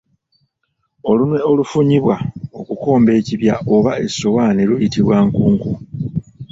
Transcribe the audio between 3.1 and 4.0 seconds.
ekibya oba